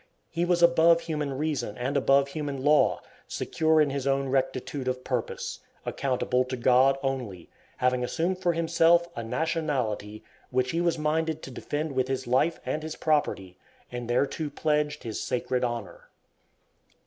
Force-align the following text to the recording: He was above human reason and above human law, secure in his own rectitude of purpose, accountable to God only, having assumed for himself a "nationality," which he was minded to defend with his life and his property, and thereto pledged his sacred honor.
He 0.31 0.45
was 0.45 0.63
above 0.63 1.01
human 1.01 1.37
reason 1.37 1.77
and 1.77 1.95
above 1.95 2.29
human 2.29 2.63
law, 2.63 3.01
secure 3.27 3.79
in 3.79 3.91
his 3.91 4.07
own 4.07 4.29
rectitude 4.29 4.87
of 4.87 5.03
purpose, 5.03 5.59
accountable 5.85 6.43
to 6.45 6.57
God 6.57 6.97
only, 7.03 7.51
having 7.77 8.03
assumed 8.03 8.39
for 8.41 8.53
himself 8.53 9.07
a 9.15 9.23
"nationality," 9.23 10.23
which 10.49 10.71
he 10.71 10.81
was 10.81 10.97
minded 10.97 11.43
to 11.43 11.51
defend 11.51 11.91
with 11.91 12.07
his 12.07 12.25
life 12.25 12.59
and 12.65 12.81
his 12.81 12.95
property, 12.95 13.57
and 13.91 14.09
thereto 14.09 14.49
pledged 14.49 15.03
his 15.03 15.21
sacred 15.21 15.63
honor. 15.63 16.09